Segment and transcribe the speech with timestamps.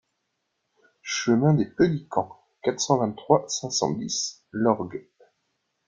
[1.03, 5.07] Chemin des Peliquant, quatre-vingt-trois, cinq cent dix Lorgues